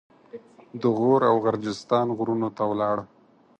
[0.81, 2.97] د غور او غرجستان غرونو ته ولاړ.